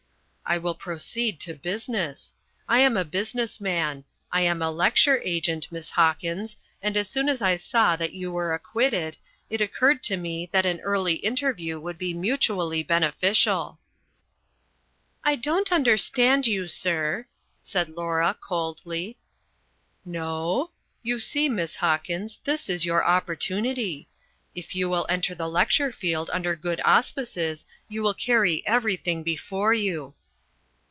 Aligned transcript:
"I 0.43 0.57
will 0.57 0.75
proceed 0.75 1.39
to 1.41 1.53
business. 1.53 2.35
I 2.67 2.81
am 2.81 2.97
a 2.97 3.05
business 3.05 3.61
man. 3.61 4.03
I 4.33 4.41
am 4.41 4.61
a 4.61 4.69
lecture 4.69 5.17
agent, 5.23 5.71
Miss 5.71 5.89
Hawkins, 5.91 6.57
and 6.81 6.97
as 6.97 7.07
soon 7.07 7.29
as 7.29 7.41
I 7.41 7.55
saw 7.55 7.95
that 7.95 8.11
you 8.11 8.33
were 8.33 8.53
acquitted, 8.53 9.15
it 9.49 9.61
occurred 9.61 10.03
to 10.03 10.17
me 10.17 10.49
that 10.51 10.65
an 10.65 10.81
early 10.81 11.13
interview 11.13 11.79
would 11.79 11.97
be 11.97 12.13
mutually 12.13 12.83
beneficial." 12.83 13.79
"I 15.23 15.37
don't 15.37 15.71
understand 15.71 16.47
you, 16.47 16.67
sir," 16.67 17.27
said 17.61 17.87
Laura 17.87 18.35
coldly. 18.37 19.17
"No? 20.03 20.71
You 21.01 21.21
see, 21.21 21.47
Miss 21.47 21.77
Hawkins, 21.77 22.39
this 22.43 22.67
is 22.67 22.83
your 22.85 23.05
opportunity. 23.05 24.09
If 24.53 24.75
you 24.75 24.89
will 24.89 25.05
enter 25.07 25.33
the 25.33 25.47
lecture 25.47 25.93
field 25.93 26.29
under 26.33 26.57
good 26.57 26.81
auspices, 26.83 27.65
you 27.87 28.03
will 28.03 28.13
carry 28.15 28.67
everything 28.67 29.23
before 29.23 29.73
you." 29.73 30.13